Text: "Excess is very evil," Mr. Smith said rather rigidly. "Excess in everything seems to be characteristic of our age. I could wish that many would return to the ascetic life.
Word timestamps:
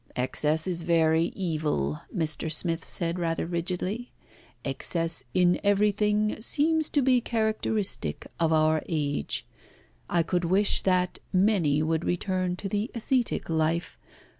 "Excess 0.15 0.65
is 0.65 0.81
very 0.81 1.25
evil," 1.35 2.01
Mr. 2.11 2.51
Smith 2.51 2.83
said 2.83 3.19
rather 3.19 3.45
rigidly. 3.45 4.11
"Excess 4.65 5.25
in 5.35 5.59
everything 5.63 6.41
seems 6.41 6.89
to 6.89 7.03
be 7.03 7.21
characteristic 7.21 8.25
of 8.39 8.51
our 8.51 8.81
age. 8.89 9.45
I 10.09 10.23
could 10.23 10.45
wish 10.45 10.81
that 10.81 11.19
many 11.31 11.83
would 11.83 12.03
return 12.03 12.55
to 12.55 12.67
the 12.67 12.89
ascetic 12.95 13.47
life. 13.47 13.99